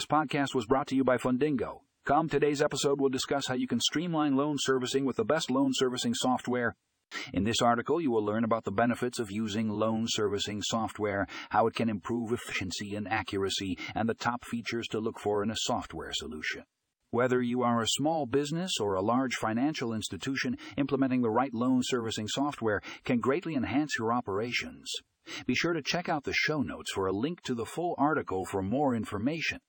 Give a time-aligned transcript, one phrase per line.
[0.00, 1.80] This podcast was brought to you by Fundingo.
[2.06, 5.72] Come, today's episode will discuss how you can streamline loan servicing with the best loan
[5.74, 6.74] servicing software.
[7.34, 11.66] In this article, you will learn about the benefits of using loan servicing software, how
[11.66, 15.56] it can improve efficiency and accuracy, and the top features to look for in a
[15.64, 16.62] software solution.
[17.10, 21.82] Whether you are a small business or a large financial institution, implementing the right loan
[21.84, 24.90] servicing software can greatly enhance your operations.
[25.46, 28.46] Be sure to check out the show notes for a link to the full article
[28.46, 29.60] for more information.